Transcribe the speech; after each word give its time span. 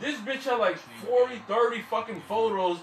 This 0.00 0.16
bitch 0.20 0.42
had 0.44 0.56
like 0.58 0.76
40, 1.06 1.36
30 1.48 1.80
fucking 1.82 2.22
photos. 2.28 2.78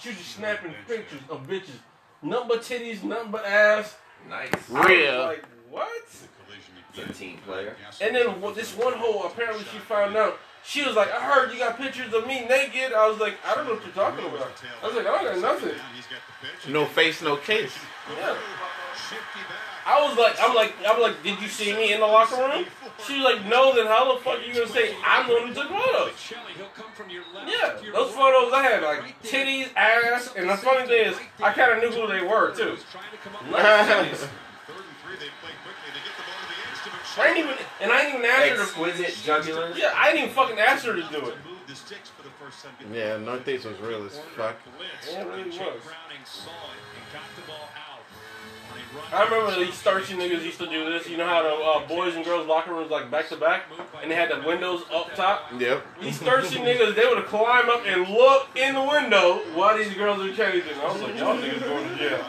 She 0.00 0.10
was 0.10 0.18
just 0.18 0.36
snapping 0.36 0.74
pictures 0.86 1.20
of 1.28 1.46
bitches. 1.46 1.78
Nothing 2.22 2.48
but 2.48 2.62
titties, 2.62 3.02
nothing 3.02 3.30
but 3.30 3.44
ass. 3.44 3.96
Nice. 4.28 4.50
I 4.72 4.80
was 4.80 4.88
Real. 4.88 5.18
like, 5.24 5.44
what? 5.70 5.88
It's 6.06 7.10
a 7.10 7.12
team 7.12 7.38
player. 7.46 7.76
And 8.00 8.16
then 8.16 8.40
this 8.54 8.76
one 8.76 8.94
hoe, 8.94 9.22
apparently 9.28 9.64
she 9.72 9.78
found 9.78 10.16
out. 10.16 10.38
She 10.64 10.84
was 10.84 10.96
like, 10.96 11.10
I 11.12 11.20
heard 11.20 11.52
you 11.52 11.58
got 11.58 11.78
pictures 11.78 12.12
of 12.12 12.26
me 12.26 12.44
naked. 12.46 12.92
I 12.92 13.08
was 13.08 13.18
like, 13.18 13.36
I 13.46 13.54
don't 13.54 13.66
know 13.66 13.74
what 13.74 13.84
you're 13.84 13.92
talking 13.94 14.26
about. 14.26 14.50
I 14.82 14.86
was 14.86 14.96
like, 14.96 15.06
I 15.06 15.22
don't 15.22 15.40
got 15.40 15.54
nothing. 15.54 15.74
No 16.72 16.84
face, 16.84 17.22
no 17.22 17.36
case. 17.50 17.72
Yeah. 18.16 18.36
I 19.86 20.06
was 20.06 20.18
like, 20.18 20.36
I'm 20.38 20.54
like, 20.54 20.74
I'm 20.86 21.00
like, 21.00 21.22
did 21.22 21.40
you 21.40 21.48
see 21.48 21.72
me 21.74 21.94
in 21.94 22.00
the 22.00 22.06
locker 22.06 22.36
room? 22.36 22.66
She 23.06 23.16
was 23.16 23.24
like, 23.24 23.46
no. 23.46 23.74
Then 23.74 23.86
how 23.86 24.14
the 24.14 24.20
fuck 24.20 24.38
are 24.38 24.42
you 24.42 24.52
gonna 24.52 24.68
say 24.68 24.94
I'm 25.04 25.26
the 25.26 25.34
one 25.34 25.48
who 25.48 25.54
took 25.54 25.68
photos? 25.68 26.12
Yeah, 27.46 27.92
those 27.92 28.12
photos 28.12 28.52
I 28.52 28.62
had 28.62 28.82
like 28.82 29.22
titties, 29.22 29.74
ass, 29.76 30.34
and 30.36 30.50
the 30.50 30.56
funny 30.56 30.86
thing 30.86 31.12
is, 31.12 31.16
I 31.42 31.52
kind 31.52 31.72
of 31.72 31.78
knew 31.82 31.98
who 31.98 32.06
they 32.06 32.22
were 32.22 32.54
too. 32.54 32.76
Not 33.50 33.86
titties. 33.86 34.28
I 37.18 37.34
didn't 37.34 37.50
even, 37.50 37.64
and 37.80 37.90
I 37.90 38.02
didn't 38.02 38.18
even 38.20 38.30
ask 38.30 38.48
her 38.48 38.56
to. 38.56 38.62
Exquisite 38.62 39.24
jugular. 39.24 39.72
Yeah, 39.74 39.92
I 39.96 40.12
didn't 40.12 40.24
even 40.24 40.34
fucking 40.34 40.58
ask 40.58 40.84
her 40.84 40.94
to 40.94 41.02
do 41.02 41.26
it. 41.28 41.34
Yeah, 42.92 43.18
Northeast 43.18 43.66
was 43.66 43.78
real 43.78 44.04
as 44.06 44.18
fuck. 44.36 44.56
Yeah, 45.12 45.20
it 45.20 45.26
really 45.28 45.50
was. 45.50 45.82
I 49.12 49.24
remember 49.24 49.64
these 49.64 49.74
thirsty 49.74 50.14
niggas 50.14 50.42
used 50.44 50.58
to 50.58 50.66
do 50.66 50.84
this. 50.90 51.08
You 51.08 51.16
know 51.18 51.26
how 51.26 51.42
the 51.42 51.50
uh, 51.50 51.86
boys 51.88 52.14
and 52.16 52.24
girls 52.24 52.46
locker 52.46 52.72
rooms 52.72 52.90
like 52.90 53.10
back 53.10 53.28
to 53.28 53.36
back, 53.36 53.64
and 54.02 54.10
they 54.10 54.14
had 54.14 54.30
the 54.30 54.46
windows 54.46 54.82
up 54.92 55.14
top. 55.14 55.52
Yep. 55.58 55.84
These 56.00 56.18
thirsty 56.18 56.58
niggas, 56.58 56.94
they 56.94 57.06
would 57.06 57.24
climb 57.26 57.68
up 57.68 57.84
and 57.86 58.08
look 58.08 58.48
in 58.56 58.74
the 58.74 58.82
window 58.82 59.38
while 59.54 59.76
these 59.76 59.92
girls 59.94 60.20
are 60.20 60.34
changing. 60.34 60.74
I 60.80 60.92
was 60.92 61.02
like, 61.02 61.18
y'all 61.18 61.36
niggas 61.36 61.60
going 61.62 61.88
to 61.88 61.96
jail. 61.96 62.24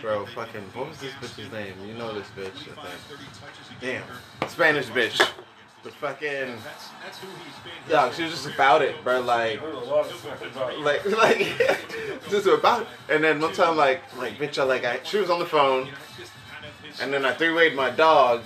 Bro, 0.00 0.26
fucking, 0.26 0.62
what 0.74 0.88
was 0.88 0.98
this 0.98 1.12
bitch's 1.14 1.50
name? 1.52 1.74
You 1.86 1.94
know 1.94 2.12
this 2.12 2.26
bitch, 2.36 2.76
I 2.78 2.86
think. 2.86 3.80
Damn. 3.80 4.48
Spanish 4.48 4.86
bitch. 4.86 5.18
The 5.84 5.90
fucking. 5.92 6.56
Dog, 7.88 8.12
she 8.14 8.24
was 8.24 8.32
just 8.32 8.46
about 8.52 8.82
it, 8.82 9.02
bro. 9.04 9.20
Like, 9.20 9.60
like, 10.82 11.06
like, 11.10 12.20
just 12.28 12.46
about 12.46 12.82
it. 12.82 12.88
And 13.08 13.22
then 13.22 13.40
one 13.40 13.52
time, 13.52 13.76
like, 13.76 14.02
like, 14.16 14.36
bitch, 14.38 14.58
I 14.58 14.64
like, 14.64 14.84
I, 14.84 15.00
she 15.04 15.18
was 15.18 15.30
on 15.30 15.38
the 15.38 15.46
phone, 15.46 15.88
and 17.00 17.12
then 17.12 17.24
I 17.24 17.32
three-wayed 17.34 17.76
my 17.76 17.90
dog, 17.90 18.42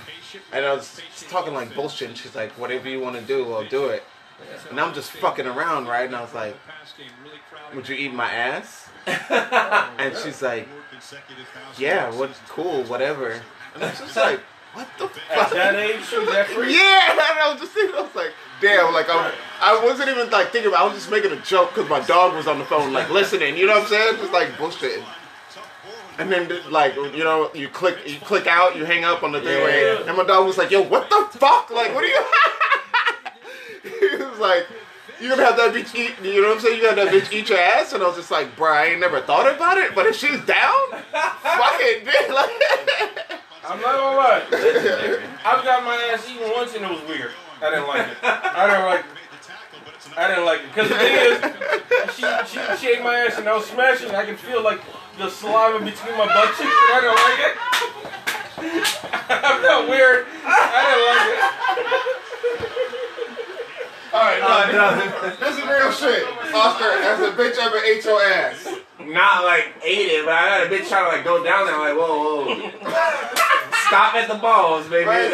and 0.52 0.66
I 0.66 0.74
was 0.74 1.00
talking 1.30 1.54
like 1.54 1.74
bullshit, 1.74 2.08
and 2.08 2.18
she's 2.18 2.34
like, 2.34 2.52
whatever 2.52 2.88
you 2.88 3.00
want 3.00 3.16
to 3.16 3.22
do, 3.22 3.50
I'll 3.52 3.66
do 3.66 3.86
it. 3.86 4.02
And 4.68 4.78
I'm 4.78 4.92
just 4.92 5.10
fucking 5.12 5.46
around, 5.46 5.86
right? 5.86 6.06
And 6.06 6.14
I 6.14 6.20
was 6.20 6.34
like, 6.34 6.56
would 7.74 7.88
you 7.88 7.96
eat 7.96 8.12
my 8.12 8.30
ass? 8.30 8.89
And 9.06 10.16
she's 10.22 10.42
like, 10.42 10.68
yeah, 11.78 12.10
what, 12.14 12.30
cool, 12.48 12.82
whatever. 12.84 13.40
And 13.74 13.84
I 13.84 13.90
was 13.90 13.98
just 13.98 14.16
like, 14.16 14.40
what 14.74 14.86
the 14.98 15.04
At 15.04 15.10
fuck? 15.10 15.50
that 15.52 15.74
age, 15.74 16.04
she 16.04 16.18
was 16.18 16.28
that 16.28 16.46
free. 16.48 16.72
Yeah, 16.72 17.10
and 17.10 17.20
I 17.20 17.50
was 17.52 17.60
just 17.60 17.72
thinking, 17.72 17.96
I 17.96 18.02
was 18.02 18.14
like, 18.14 18.30
damn, 18.60 18.92
like 18.94 19.06
I, 19.08 19.32
I 19.60 19.84
wasn't 19.84 20.10
even 20.10 20.30
like 20.30 20.52
thinking 20.52 20.70
about. 20.70 20.82
I 20.82 20.84
was 20.84 20.94
just 20.94 21.10
making 21.10 21.32
a 21.32 21.40
joke 21.42 21.70
because 21.74 21.88
my 21.90 22.00
dog 22.00 22.34
was 22.34 22.46
on 22.46 22.58
the 22.58 22.64
phone, 22.64 22.92
like 22.92 23.10
listening. 23.10 23.56
You 23.56 23.66
know 23.66 23.74
what 23.74 23.82
I'm 23.84 23.88
saying? 23.88 24.16
Just 24.18 24.32
like 24.32 24.56
bullshit. 24.58 25.02
And 26.18 26.30
then 26.30 26.48
like 26.70 26.94
you 26.94 27.24
know, 27.24 27.50
you 27.54 27.68
click, 27.68 27.96
you 28.06 28.18
click 28.20 28.46
out, 28.46 28.76
you 28.76 28.84
hang 28.84 29.04
up 29.04 29.22
on 29.24 29.32
the 29.32 29.40
thing, 29.40 29.58
Yeah. 29.58 30.06
and 30.06 30.16
my 30.16 30.24
dog 30.24 30.46
was 30.46 30.58
like, 30.58 30.70
yo, 30.70 30.82
what 30.82 31.08
the 31.10 31.26
fuck? 31.38 31.70
Like, 31.70 31.94
what 31.94 32.04
are 32.04 32.06
you? 32.06 32.24
he 34.10 34.22
was 34.24 34.38
like. 34.38 34.66
You 35.20 35.28
gonna 35.28 35.44
have 35.44 35.56
that 35.56 35.74
bitch 35.74 35.94
eat, 35.94 36.14
you 36.24 36.40
know 36.40 36.48
what 36.48 36.56
I'm 36.56 36.62
saying? 36.62 36.76
You 36.78 36.82
got 36.82 36.96
that 36.96 37.08
bitch 37.08 37.30
eat 37.30 37.50
your 37.50 37.58
ass, 37.58 37.92
and 37.92 38.02
I 38.02 38.06
was 38.06 38.16
just 38.16 38.30
like, 38.30 38.56
bruh, 38.56 38.72
I 38.72 38.86
ain't 38.86 39.00
never 39.00 39.20
thought 39.20 39.52
about 39.54 39.76
it, 39.76 39.94
but 39.94 40.06
if 40.06 40.16
she's 40.16 40.40
down, 40.46 40.74
fuck 41.12 41.76
it, 41.80 42.06
bitch. 42.06 42.32
Like, 42.32 43.40
I'm 43.68 43.80
not 43.80 43.94
gonna 43.94 44.16
lie. 44.16 44.42
I've 45.44 45.62
got 45.62 45.84
my 45.84 45.94
ass 46.12 46.26
eaten 46.28 46.50
once 46.50 46.74
and 46.74 46.84
it 46.84 46.90
was 46.90 47.02
weird. 47.06 47.32
I 47.62 47.70
didn't 47.70 47.86
like 47.86 48.08
it. 48.08 48.16
I 48.22 48.66
didn't 48.66 48.86
like 48.86 49.00
it. 49.00 49.20
I 50.16 50.28
didn't 50.28 50.44
like 50.46 50.60
it. 50.60 50.68
Because 50.74 50.88
the 50.88 50.96
thing 50.96 51.14
is, 51.14 51.38
she, 52.16 52.24
she, 52.48 52.76
she 52.78 52.88
ate 52.96 53.02
my 53.04 53.14
ass 53.16 53.38
and 53.38 53.46
I 53.46 53.54
was 53.54 53.66
smashing. 53.66 54.10
I 54.10 54.24
could 54.24 54.38
feel 54.38 54.62
like 54.64 54.80
the 55.18 55.28
saliva 55.28 55.84
between 55.84 56.16
my 56.16 56.26
butt 56.26 56.48
cheeks 56.56 56.72
and 56.72 56.90
I 56.90 57.00
didn't 57.04 57.20
like 57.20 57.40
it. 57.44 57.54
I'm 59.30 59.62
not 59.62 59.88
weird. 59.88 60.26
I 60.44 60.80
didn't 60.88 61.06
like 61.06 62.16
it. 62.16 62.19
Alright, 64.50 64.74
no, 64.74 65.36
this 65.38 65.56
is 65.58 65.64
real 65.64 65.92
shit. 65.92 66.26
Oscar, 66.54 66.90
has 67.02 67.20
a 67.20 67.32
bitch 67.32 67.56
ever 67.58 67.78
ate 67.78 68.04
your 68.04 68.22
ass? 68.22 68.68
Not 69.00 69.44
like 69.44 69.74
ate 69.84 70.08
it, 70.10 70.24
but 70.24 70.34
I 70.34 70.40
had 70.48 70.66
a 70.66 70.70
bitch 70.70 70.88
trying 70.88 71.10
to 71.10 71.16
like 71.16 71.24
go 71.24 71.42
down 71.42 71.66
there. 71.66 71.74
I'm 71.74 71.80
like, 71.80 71.96
whoa, 71.96 72.44
whoa. 72.44 72.70
Stop 73.88 74.14
at 74.14 74.28
the 74.28 74.34
balls, 74.36 74.86
baby. 74.88 75.08
Wait, 75.08 75.32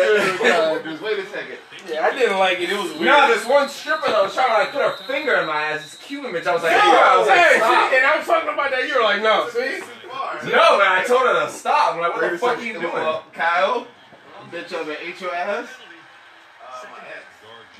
uh, 0.50 0.82
just 0.82 1.02
wait 1.02 1.18
a 1.18 1.26
second. 1.26 1.58
Yeah, 1.88 2.06
I 2.06 2.10
didn't 2.18 2.38
like 2.38 2.58
it. 2.60 2.70
It 2.70 2.76
was 2.80 2.92
weird. 2.92 3.04
No, 3.04 3.28
this 3.28 3.44
one 3.46 3.68
stripper 3.68 4.06
that 4.08 4.22
was 4.22 4.34
trying 4.34 4.48
to 4.48 4.54
like 4.64 4.70
put 4.72 4.82
her 4.82 4.96
finger 5.06 5.34
in 5.36 5.46
my 5.46 5.62
ass. 5.62 5.82
This 5.82 5.96
Cuban 6.00 6.32
bitch. 6.32 6.46
I 6.46 6.54
was 6.54 6.62
like, 6.62 6.72
No, 6.72 6.78
yeah, 6.78 7.04
I 7.04 7.18
was 7.18 7.28
like, 7.28 7.38
hey, 7.38 7.56
stop. 7.58 7.90
see, 7.90 7.96
and 7.96 8.06
I 8.06 8.16
was 8.18 8.26
talking 8.26 8.48
about 8.50 8.70
that. 8.70 8.88
You 8.88 8.94
were 8.96 9.02
like, 9.02 9.22
no, 9.22 9.48
see? 9.50 9.80
No, 10.50 10.78
man, 10.78 10.92
I 10.92 11.04
told 11.06 11.22
her 11.22 11.46
to 11.46 11.50
stop. 11.52 11.94
I'm 11.94 12.00
like, 12.00 12.12
what 12.14 12.22
Wait 12.22 12.30
the 12.32 12.38
fuck 12.38 12.58
are 12.58 12.62
you 12.62 12.72
doing? 12.74 12.92
Well, 12.92 13.24
Kyle, 13.32 13.86
bitch 14.50 14.72
ever 14.72 14.92
ate 15.02 15.20
your 15.20 15.34
ass? 15.34 15.68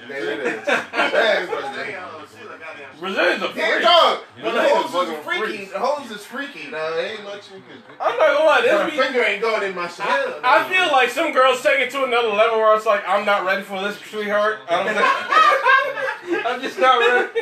There 0.09 0.19
it 0.33 0.41
is. 0.41 0.67
There 0.67 0.85
it 1.43 1.43
is. 1.43 3.01
Brazilians 3.01 3.43
are 3.43 3.53
Damn 3.55 3.73
freak. 3.73 3.83
dog! 3.83 4.19
But 4.43 4.53
the 4.53 4.61
Brazilians 4.61 4.91
hose 4.91 4.93
fucking 4.93 5.15
is 5.19 5.25
freaky. 5.25 5.57
freaks. 5.57 5.73
The 5.73 5.79
hose 5.79 6.11
is 6.11 6.25
freaky. 6.25 6.71
No, 6.71 6.99
ain't 6.99 7.25
much 7.25 7.51
you 7.51 7.63
can. 7.65 7.83
I'm 8.01 8.17
not 8.19 8.37
gonna 8.37 8.45
lie. 8.45 8.61
Her 8.61 8.85
This 8.85 8.91
be, 8.93 8.97
finger 9.17 9.29
ain't 9.29 9.43
going 9.43 9.63
in 9.63 9.75
my 9.75 9.89
shit. 9.89 10.05
I 10.07 10.69
feel 10.69 10.93
like 10.93 11.11
some 11.11 11.33
girls 11.33 11.63
take 11.63 11.81
it 11.81 11.91
to 11.93 12.05
another 12.05 12.29
level 12.29 12.59
where 12.59 12.75
it's 12.77 12.87
like, 12.87 13.03
I'm 13.07 13.25
not 13.25 13.45
ready 13.45 13.63
for 13.63 13.81
this, 13.83 13.99
sweetheart. 13.99 14.59
I 14.69 14.85
don't 14.85 14.95
think, 14.95 16.47
I'm 16.47 16.61
just 16.61 16.79
not 16.79 16.99
ready. 16.99 17.41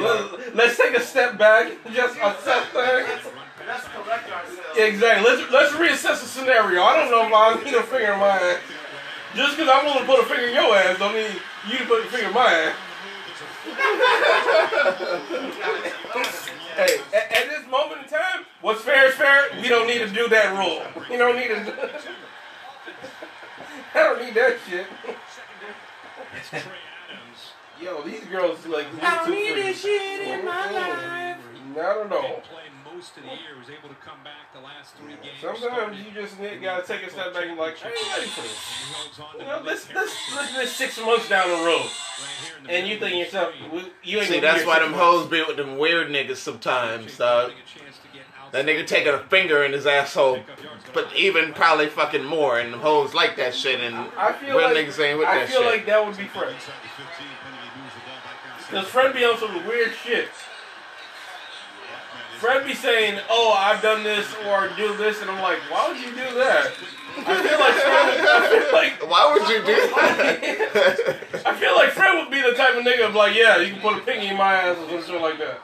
Let- 0.00 0.54
Let's 0.54 0.76
take 0.76 0.94
a 0.96 1.00
step 1.00 1.38
back, 1.38 1.72
just 1.92 2.16
assess 2.16 2.66
things. 2.68 3.32
Let's 3.66 3.84
correct 3.88 4.30
ourselves. 4.30 4.76
Exactly. 4.78 5.24
Let's 5.30 5.50
let's 5.52 5.72
reassess 5.74 6.20
the 6.20 6.26
scenario. 6.26 6.82
I 6.82 6.96
don't 6.96 7.10
know 7.10 7.26
if 7.26 7.32
I 7.32 7.64
need 7.64 7.74
a 7.74 7.82
finger 7.82 8.12
in 8.12 8.18
my 8.20 8.26
ass. 8.28 8.58
Just 9.34 9.56
because 9.56 9.70
I'm 9.72 9.84
willing 9.86 10.00
to 10.00 10.04
put 10.06 10.20
a 10.20 10.24
finger 10.26 10.46
in 10.48 10.54
your 10.54 10.76
ass, 10.76 10.98
don't 10.98 11.14
mean 11.14 11.30
you 11.70 11.78
to 11.78 11.84
put 11.86 12.04
a 12.04 12.06
finger 12.08 12.26
in 12.28 12.34
my 12.34 12.52
ass. 12.52 12.74
hey, 16.76 16.98
at, 17.14 17.32
at 17.32 17.48
this 17.48 17.66
moment 17.70 18.02
in 18.02 18.08
time, 18.08 18.44
what's 18.60 18.82
fair 18.82 19.10
is 19.62 19.68
fair. 19.68 19.78
We 19.78 19.86
don't 19.86 19.86
need 19.88 20.08
to 20.08 20.14
do 20.14 20.28
that 20.28 20.58
rule. 20.58 20.82
You 21.10 21.18
don't 21.18 21.36
need 21.36 21.48
to. 21.48 21.90
I 23.94 24.02
don't 24.02 24.24
need 24.24 24.34
that 24.34 24.56
shit. 24.68 24.86
Yo, 27.80 28.02
these 28.02 28.24
girls 28.24 28.66
like. 28.66 28.86
I 29.02 29.16
don't 29.16 29.30
need 29.30 29.56
this 29.56 29.82
shit 29.82 30.28
in 30.28 30.44
my 30.44 30.68
oh, 30.70 30.74
life. 30.74 31.38
Not 31.74 32.06
at 32.06 32.12
all. 32.12 32.40
play 32.40 32.62
most 32.94 33.16
of 33.16 33.22
the 33.24 33.30
year, 33.30 33.58
was 33.58 33.68
able 33.70 33.88
to 33.88 33.94
come 33.96 34.18
back 34.22 34.52
the 34.52 34.60
last 34.60 34.94
three 34.94 35.14
games. 35.22 35.40
Sometimes 35.40 35.98
you 35.98 36.12
just 36.14 36.38
need, 36.38 36.62
gotta 36.62 36.86
take 36.86 37.02
a 37.02 37.10
step 37.10 37.34
back 37.34 37.46
and 37.46 37.56
be 37.56 37.60
like, 37.60 37.76
I 37.84 37.88
ain't 37.88 38.16
ready 38.16 38.28
for 38.28 38.42
this. 38.42 38.80
You 39.38 39.44
know, 39.44 39.62
let's 39.64 39.92
let's 39.92 40.34
look 40.34 40.44
at 40.44 40.54
this 40.54 40.76
six 40.76 41.00
months 41.00 41.28
down 41.28 41.48
the 41.48 41.64
road, 41.64 41.90
and 42.68 42.86
you 42.86 42.98
think 42.98 43.16
yourself, 43.16 43.54
you 44.04 44.18
ain't 44.18 44.28
See, 44.28 44.40
that's 44.40 44.64
why 44.64 44.78
them 44.78 44.92
months. 44.92 45.04
hoes 45.04 45.28
be 45.28 45.42
with 45.42 45.56
them 45.56 45.78
weird 45.78 46.08
niggas 46.08 46.36
sometimes, 46.36 47.16
dog. 47.18 47.52
That 48.52 48.66
nigga 48.66 48.86
taking 48.86 49.12
a 49.14 49.18
finger 49.18 49.64
in 49.64 49.72
his 49.72 49.86
asshole, 49.86 50.40
but 50.92 51.08
even 51.16 51.54
probably 51.54 51.86
fucking 51.88 52.22
more, 52.24 52.58
and 52.58 52.72
them 52.72 52.80
hoes 52.80 53.14
like 53.14 53.36
that 53.36 53.54
shit, 53.54 53.80
and 53.80 53.94
I 54.16 54.32
feel 54.34 54.56
real 54.58 54.68
like 54.68 54.76
niggas 54.76 55.02
ain't 55.02 55.18
with 55.18 55.26
I 55.26 55.38
that 55.40 55.48
feel 55.48 55.62
shit. 55.62 55.70
like 55.72 55.86
that 55.86 56.06
would 56.06 56.16
be 56.18 56.24
Fred. 56.24 56.54
Cause 58.70 58.86
Fred 58.88 59.14
be 59.14 59.24
on 59.24 59.38
some 59.38 59.66
weird 59.66 59.92
shit. 59.94 60.28
Fred 62.38 62.66
be 62.66 62.74
saying, 62.74 63.20
"Oh, 63.30 63.52
I've 63.56 63.80
done 63.82 64.02
this 64.02 64.26
or 64.46 64.68
do 64.76 64.96
this," 64.96 65.22
and 65.22 65.30
I'm 65.30 65.40
like, 65.40 65.58
"Why 65.70 65.88
would 65.88 65.98
you 66.00 66.10
do 66.10 66.34
that?" 66.38 66.72
I 67.18 67.42
feel 67.42 67.58
like 67.60 67.74
Fred, 67.74 68.26
I 68.26 68.48
feel 68.48 68.72
like 68.72 69.10
Why 69.10 69.32
would 69.32 69.48
you 69.48 69.58
do 69.60 69.76
that? 69.94 71.46
I 71.46 71.54
feel 71.54 71.74
like 71.74 71.90
Fred 71.90 72.14
would 72.18 72.30
be 72.30 72.40
the 72.42 72.52
type 72.56 72.74
of 72.76 72.84
nigga 72.84 73.06
of 73.08 73.14
like, 73.14 73.34
yeah, 73.36 73.58
you 73.58 73.72
can 73.74 73.82
put 73.82 73.96
a 73.98 74.00
pinky 74.00 74.28
in 74.28 74.36
my 74.36 74.54
ass 74.54 74.76
or 74.78 74.88
some 75.02 75.12
shit 75.14 75.20
like 75.22 75.38
that. 75.38 75.60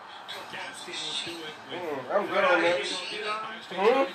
Mm, 0.88 2.00
I'm 2.08 2.26
good 2.26 2.44
on 2.44 2.62
that. 2.62 2.80
Hmm? 3.68 4.08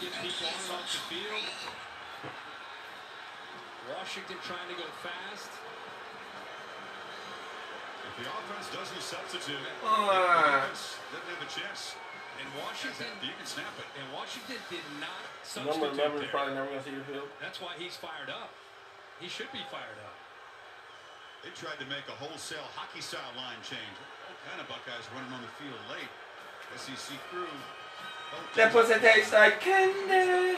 Washington 3.93 4.37
trying 4.43 4.67
to 4.71 4.77
go 4.79 4.87
fast. 5.03 5.51
If 8.09 8.13
the 8.23 8.27
offense 8.29 8.67
doesn't 8.73 9.01
substitute, 9.03 9.59
defense 9.59 10.97
doesn't 11.11 11.29
have 11.29 11.43
a 11.43 11.49
chance. 11.51 11.95
And 12.41 12.49
Washington, 12.57 13.13
You 13.21 13.29
can 13.37 13.45
snap 13.45 13.69
it. 13.77 13.85
and 14.01 14.09
Washington 14.09 14.57
did 14.69 14.81
not 14.97 15.21
Number 15.53 15.93
substitute 15.93 16.01
11 16.01 16.17
is 16.17 16.21
there. 16.25 16.33
probably 16.33 16.53
never 16.57 16.67
gonna 16.73 16.81
see 16.83 16.97
the 16.97 17.05
field. 17.05 17.29
That's 17.37 17.61
why 17.61 17.77
he's 17.77 17.93
fired 17.95 18.29
up. 18.33 18.49
He 19.21 19.29
should 19.29 19.51
be 19.53 19.61
fired 19.69 20.01
up. 20.01 20.17
They 21.45 21.53
tried 21.53 21.77
to 21.77 21.85
make 21.85 22.07
a 22.09 22.15
wholesale 22.17 22.65
hockey 22.73 23.01
style 23.05 23.29
line 23.37 23.61
change. 23.61 23.97
All 24.25 24.35
kind 24.49 24.57
of 24.57 24.65
Buckeyes 24.67 25.05
running 25.13 25.29
on 25.29 25.41
the 25.45 25.53
field 25.61 25.77
late. 25.93 26.09
SEC 26.77 27.17
crew. 27.29 27.47
That 28.55 28.71
pussy 28.71 28.93
tastes 28.99 29.33
like 29.33 29.59
candy. 29.59 29.93
I'm 30.03 30.57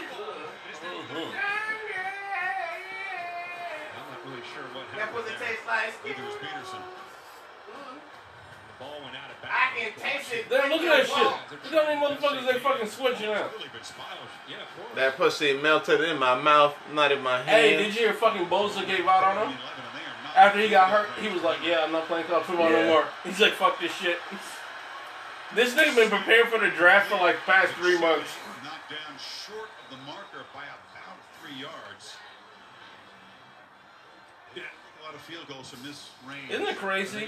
not 4.11 4.19
really 4.25 4.41
sure 4.53 4.63
what 4.73 4.85
happened. 4.91 4.99
That 4.99 5.13
pussy 5.13 5.33
tastes 5.39 5.65
like. 5.67 5.93
Neither 6.05 6.23
was 6.23 6.35
Peterson. 6.39 6.79
The 6.79 6.85
ball 8.79 8.99
went 9.03 9.15
out 9.15 9.29
of 9.31 9.41
bounds. 9.41 9.55
I 9.55 9.79
can 9.79 9.91
taste 9.95 10.33
it. 10.33 10.49
Damn, 10.49 10.69
look 10.69 10.81
at 10.81 11.07
that 11.07 11.09
shit. 11.09 11.71
Look 11.71 11.73
how 11.73 11.83
many 11.87 12.01
motherfuckers 12.01 12.45
they 12.51 12.59
fucking 12.59 12.87
switching 12.87 13.29
out. 13.31 13.51
Really 13.53 13.69
been 13.71 13.83
spoiled. 13.83 14.07
Yeah, 14.49 14.57
of. 14.63 14.95
That 14.95 15.15
pussy 15.15 15.53
melted 15.53 16.01
in 16.01 16.17
my 16.19 16.35
mouth, 16.39 16.75
not 16.93 17.11
in 17.11 17.21
my 17.21 17.37
hand. 17.37 17.49
Hey, 17.49 17.77
did 17.77 17.93
you 17.95 18.01
hear 18.01 18.13
fucking 18.13 18.47
Bosa 18.47 18.85
gave 18.85 19.07
out 19.07 19.23
on 19.23 19.47
him? 19.47 19.57
After 20.35 20.59
he 20.59 20.67
got 20.67 20.89
hurt, 20.89 21.07
he 21.21 21.29
was 21.29 21.41
like, 21.43 21.59
"Yeah, 21.63 21.83
I'm 21.85 21.93
not 21.93 22.07
playing 22.07 22.25
college 22.25 22.43
football 22.43 22.69
no 22.69 22.85
more." 22.87 23.05
He's 23.23 23.39
like, 23.39 23.53
"Fuck 23.53 23.79
this 23.79 23.93
shit." 23.93 24.17
This 25.53 25.73
nigga 25.73 25.95
been 25.95 26.09
preparing 26.09 26.47
for 26.49 26.59
the 26.59 26.69
draft 26.71 27.09
for 27.09 27.17
like 27.17 27.37
past 27.45 27.73
three 27.73 27.99
months. 27.99 28.29
Knocked 28.63 28.89
down 28.89 29.17
short 29.19 29.69
of 29.83 29.97
the 29.97 30.03
marker 30.05 30.43
by 30.53 30.63
about 30.63 31.19
three 31.39 31.61
yards. 31.61 32.15
Yeah, 34.55 34.63
a 34.63 35.05
lot 35.05 35.13
of 35.13 35.21
field 35.21 35.47
goals 35.47 35.69
from 35.69 35.83
this 35.83 36.09
range. 36.27 36.49
Isn't 36.49 36.65
it 36.67 36.77
crazy 36.77 37.27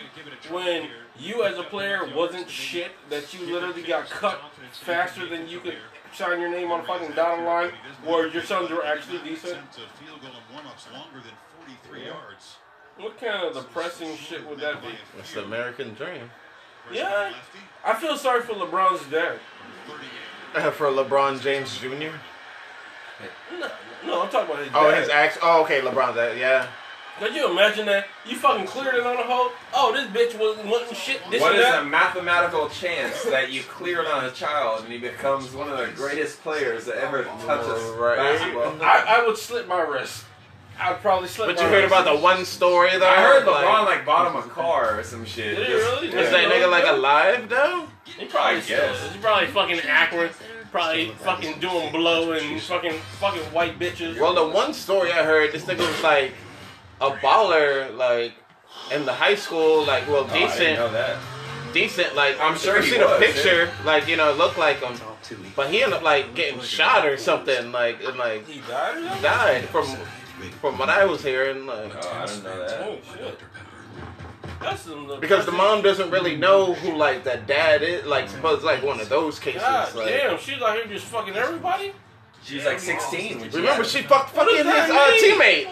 when 0.49 0.87
you 1.17 1.43
as 1.43 1.57
a 1.57 1.63
player 1.63 2.09
wasn't 2.15 2.49
shit 2.49 2.91
that 3.09 3.33
you 3.33 3.53
literally 3.53 3.83
got 3.83 4.09
cut 4.09 4.41
faster 4.73 5.27
than 5.27 5.47
you 5.47 5.59
could 5.59 5.77
sign 6.13 6.41
your 6.41 6.49
name 6.49 6.71
on 6.71 6.79
a 6.79 6.83
fucking 6.83 7.11
dotted 7.15 7.45
line, 7.45 7.71
where 8.03 8.27
your 8.27 8.43
sons 8.43 8.71
were 8.71 8.85
actually 8.85 9.19
decent? 9.19 9.53
Attempt 9.53 9.77
a 9.77 10.03
field 10.03 10.21
goal 10.21 10.31
and 10.31 10.55
one-ups 10.55 10.87
longer 10.91 11.19
than 11.19 11.33
43 11.85 12.05
yards. 12.07 12.55
What 12.97 13.19
kind 13.19 13.45
of 13.45 13.53
depressing 13.53 14.17
shit 14.17 14.47
would 14.49 14.59
that 14.59 14.81
be? 14.81 14.89
It's 15.19 15.33
the 15.33 15.43
American 15.43 15.93
dream. 15.93 16.31
Yeah. 16.91 17.33
I 17.85 17.93
feel 17.95 18.17
sorry 18.17 18.41
for 18.41 18.53
LeBron's 18.53 19.05
dad. 19.09 19.39
38. 20.53 20.73
For 20.73 20.87
LeBron 20.87 21.41
James 21.41 21.77
Jr. 21.77 21.87
No, 23.59 23.69
no, 24.05 24.21
I'm 24.23 24.29
talking 24.29 24.51
about 24.51 24.63
his 24.63 24.69
Oh, 24.73 24.89
dad. 24.89 24.99
his 25.01 25.09
ex. 25.09 25.37
Oh, 25.41 25.63
okay, 25.63 25.81
LeBron's 25.81 26.15
that. 26.15 26.37
Yeah. 26.37 26.67
Could 27.19 27.33
you 27.33 27.49
imagine 27.49 27.85
that? 27.87 28.05
You 28.27 28.35
fucking 28.35 28.67
cleared 28.67 28.93
it 28.95 29.05
on 29.05 29.15
the 29.17 29.23
hole. 29.23 29.51
Oh, 29.73 29.91
this 29.91 30.05
bitch 30.07 30.37
was 30.39 30.57
wanting 30.65 30.93
shit. 30.95 31.19
This 31.31 31.41
What 31.41 31.53
and 31.53 31.59
is 31.61 31.65
that. 31.65 31.79
the 31.83 31.89
mathematical 31.89 32.69
chance 32.69 33.23
that 33.23 33.51
you 33.51 33.63
cleared 33.63 34.05
on 34.05 34.25
a 34.25 34.31
child 34.31 34.83
and 34.83 34.91
he 34.93 34.99
becomes 34.99 35.51
one 35.53 35.67
of 35.69 35.77
the 35.79 35.87
greatest 35.95 36.43
players 36.43 36.85
that 36.85 36.97
ever 36.97 37.23
touches 37.45 37.83
Right. 37.97 38.17
basketball? 38.17 38.77
I, 38.81 39.05
I 39.21 39.25
would 39.25 39.37
slip 39.37 39.67
my 39.67 39.81
wrist. 39.81 40.25
I'd 40.79 41.01
probably 41.01 41.27
slip. 41.27 41.47
But 41.47 41.61
you 41.61 41.67
heard 41.67 41.83
about 41.85 42.05
the 42.05 42.15
one 42.15 42.45
story 42.45 42.91
though? 42.97 43.07
I 43.07 43.15
heard 43.21 43.45
Like, 43.45 43.65
LeBron 43.65 43.85
like 43.85 44.05
bought 44.05 44.31
him 44.31 44.37
a 44.37 44.53
car 44.53 44.99
or 44.99 45.03
some 45.03 45.25
shit. 45.25 45.55
Did 45.57 45.67
he 45.67 45.73
Just- 45.73 45.85
really? 45.91 46.07
Is 46.07 46.29
that 46.31 46.49
nigga 46.51 46.69
like 46.69 46.85
alive 46.87 47.49
though? 47.49 47.87
He 48.05 48.25
probably 48.25 48.57
I 48.57 48.61
still 48.61 48.77
guess. 48.79 49.03
is. 49.05 49.11
He 49.13 49.19
probably 49.19 49.47
fucking 49.47 49.79
awkward. 49.89 50.31
Probably 50.71 51.09
fucking 51.11 51.59
doing 51.59 51.91
blow 51.91 52.33
and 52.33 52.61
fucking 52.61 52.99
fucking 53.19 53.41
white 53.53 53.79
bitches. 53.79 54.19
Well, 54.19 54.33
the 54.33 54.47
one 54.47 54.73
story 54.73 55.11
I 55.11 55.23
heard, 55.23 55.51
this 55.53 55.63
nigga 55.63 55.79
was 55.79 56.03
like 56.03 56.33
a 57.01 57.11
baller, 57.11 57.95
like 57.95 58.33
in 58.93 59.05
the 59.05 59.13
high 59.13 59.35
school, 59.35 59.83
like 59.85 60.07
well, 60.07 60.25
Oh, 60.29 60.33
I 60.33 60.33
didn't 60.39 60.49
decent, 60.51 60.75
know 60.79 60.91
that. 60.91 61.17
Decent. 61.73 62.15
Like 62.15 62.39
I'm 62.39 62.57
sure 62.57 62.77
you 62.77 62.83
he 62.83 62.89
see 62.91 62.97
the 62.97 63.05
was, 63.05 63.19
picture, 63.19 63.71
like 63.85 64.07
you 64.07 64.15
know, 64.17 64.31
it 64.31 64.37
looked 64.37 64.57
like 64.57 64.79
him, 64.81 64.93
but 65.55 65.69
he 65.69 65.83
ended 65.83 65.97
up 65.97 66.03
like 66.03 66.33
getting 66.35 66.59
shot 66.61 67.05
or 67.05 67.17
something, 67.17 67.71
like 67.71 68.03
and 68.03 68.17
like 68.17 68.47
He 68.47 68.61
died. 68.61 68.97
or 68.97 69.01
something? 69.01 69.21
died 69.21 69.65
from 69.69 69.85
from 70.61 70.77
what 70.77 70.89
I 70.89 71.05
was 71.05 71.23
hearing, 71.23 71.65
like 71.65 71.91
Oh, 71.95 72.09
I 72.11 72.25
didn't 72.25 72.43
know 72.43 72.59
that. 72.67 72.81
Oh 72.81 72.97
shit. 73.13 73.39
That's 74.61 74.81
some 74.81 75.19
because 75.19 75.45
the 75.45 75.51
mom 75.51 75.81
doesn't 75.81 76.09
really 76.09 76.35
know 76.35 76.73
who 76.73 76.95
like 76.95 77.23
the 77.23 77.39
dad 77.45 77.83
is, 77.83 78.05
like 78.05 78.29
suppose 78.29 78.63
like 78.63 78.83
one 78.83 78.99
of 78.99 79.09
those 79.09 79.39
cases. 79.39 79.61
God 79.61 79.93
like, 79.95 80.07
damn, 80.07 80.37
she's 80.39 80.61
out 80.61 80.75
here 80.75 80.87
just 80.87 81.05
fucking 81.05 81.35
everybody. 81.35 81.91
She's 82.43 82.63
like 82.65 82.79
16. 82.79 83.51
Remember, 83.51 83.83
she 83.83 84.03
fucked 84.03 84.29
fucking 84.29 84.55
his 84.55 84.65
uh, 84.65 85.17
teammate. 85.21 85.67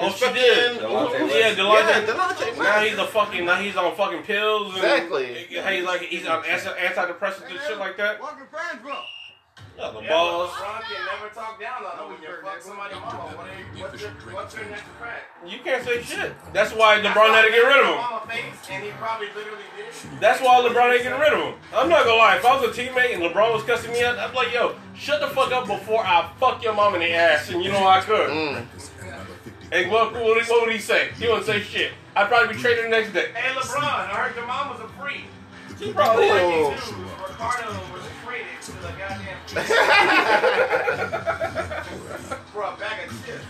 Oh, 0.00 0.08
His 0.08 0.16
she 0.16 0.32
did. 0.32 0.80
Delonte 0.80 1.12
Yeah, 1.30 1.54
Delonte. 1.54 1.88
Yeah, 1.88 2.06
Delonte 2.06 2.58
Now 2.58 2.80
he's 2.80 2.98
a 2.98 3.06
fucking. 3.06 3.44
Now 3.44 3.56
he's 3.56 3.76
on 3.76 3.94
fucking 3.96 4.22
pills. 4.22 4.68
And 4.74 4.76
Exactly. 4.84 5.34
He's 5.48 5.84
like 5.84 6.00
he's 6.02 6.26
on 6.26 6.44
anti- 6.44 6.70
antidepressants 6.70 7.50
and 7.50 7.60
shit 7.66 7.78
like 7.78 7.96
that. 7.96 8.20
Walker 8.20 8.48
Bransboro. 8.52 8.96
Yeah, 9.76 9.90
the 9.90 10.00
Yeah, 10.02 10.08
balls. 10.08 10.52
but 10.56 10.66
LeBron 10.66 10.82
can 10.82 11.06
never 11.18 11.34
talk 11.34 11.60
down 11.60 11.84
on 11.84 11.98
him 11.98 12.12
when 12.12 12.22
you 12.22 12.28
fuck 12.44 12.62
somebody 12.62 12.94
mama. 12.94 13.34
What 13.34 13.46
are 13.48 13.58
you, 13.58 13.82
what's, 13.82 14.00
your, 14.00 14.10
what's 14.30 14.54
your 14.54 14.64
next 14.66 14.84
crack? 15.00 15.22
You 15.44 15.58
can't 15.64 15.84
say 15.84 16.00
shit. 16.00 16.32
That's 16.52 16.72
why 16.72 17.00
LeBron 17.00 17.34
had 17.34 17.42
to 17.42 17.50
get 17.50 17.58
rid 17.58 17.82
of 17.82 17.86
him. 17.98 18.28
Face, 18.30 18.70
and 18.70 18.84
he 18.84 18.90
probably 18.92 19.26
literally 19.34 19.64
did. 19.76 20.20
That's 20.20 20.40
why 20.40 20.60
LeBron 20.62 20.94
ain't 20.94 21.02
getting 21.02 21.18
rid 21.18 21.32
of 21.32 21.40
him. 21.40 21.54
I'm 21.74 21.88
not 21.88 22.04
gonna 22.04 22.16
lie. 22.18 22.36
If 22.36 22.44
I 22.44 22.60
was 22.60 22.70
a 22.70 22.80
teammate 22.80 23.14
and 23.14 23.22
LeBron 23.24 23.52
was 23.52 23.64
cussing 23.64 23.90
me 23.92 24.04
out, 24.04 24.16
I'd 24.16 24.30
be 24.30 24.36
like, 24.36 24.52
yo, 24.54 24.76
shut 24.94 25.20
the 25.20 25.26
fuck 25.28 25.50
up 25.50 25.66
before 25.66 26.04
I 26.06 26.30
fuck 26.38 26.62
your 26.62 26.72
mom 26.74 26.94
in 26.94 27.00
the 27.00 27.12
ass. 27.12 27.50
And 27.50 27.62
you 27.64 27.72
know 27.72 27.84
I 27.84 28.00
could. 28.00 28.30
Mm. 28.30 28.66
Hey, 29.72 29.88
what, 29.88 30.12
what, 30.12 30.24
would 30.24 30.42
he, 30.44 30.50
what 30.50 30.66
would 30.66 30.72
he 30.74 30.78
say? 30.80 31.10
He 31.18 31.26
wouldn't 31.26 31.46
say 31.46 31.60
shit. 31.60 31.92
I'd 32.16 32.28
probably 32.28 32.54
be 32.54 32.60
traded 32.60 32.84
the 32.86 32.90
next 32.90 33.12
day. 33.12 33.32
Hey, 33.34 33.52
LeBron, 33.54 33.82
I 33.82 34.06
heard 34.14 34.36
your 34.36 34.46
mom 34.46 34.70
was 34.70 34.80
a 34.80 34.88
freak. 35.00 35.24
He 35.78 35.92
probably 35.92 36.28
Oh. 36.30 36.72
is. 36.72 36.80
Too. 36.88 36.94
Ricardo 37.28 37.72
was 37.92 38.04
traded 38.24 38.60
to 38.62 38.72
the 38.72 38.92
goddamn 38.96 39.38
for 42.52 42.62
a 42.62 42.76
bag 42.78 43.08
of 43.08 43.26
chips. 43.26 43.44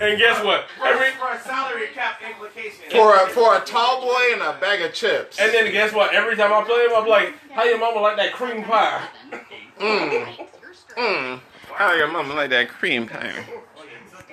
and 0.00 0.18
guess 0.18 0.42
what? 0.42 0.64
Every 0.84 1.10
for 1.12 1.30
a 1.32 1.38
salary 1.40 1.88
cap 1.94 2.20
implication. 2.26 2.84
For 2.90 3.14
a 3.16 3.28
for 3.28 3.54
a 3.56 3.60
tall 3.60 4.00
boy 4.00 4.32
and 4.32 4.40
a 4.42 4.54
bag 4.58 4.80
of 4.80 4.94
chips. 4.94 5.38
and 5.38 5.52
then 5.52 5.70
guess 5.70 5.92
what? 5.92 6.14
Every 6.14 6.34
time 6.36 6.50
I 6.52 6.62
play 6.64 6.84
him, 6.86 6.92
I'm 6.94 7.06
like, 7.06 7.34
how 7.52 7.64
your 7.64 7.78
mama 7.78 8.00
like 8.00 8.16
that 8.16 8.32
cream 8.32 8.64
pie? 8.64 9.06
Mm. 9.78 10.26
Mm. 10.96 11.40
How 11.74 11.92
your 11.92 12.08
mama 12.08 12.32
like 12.34 12.48
that 12.50 12.68
cream 12.70 13.06
pie? 13.06 13.44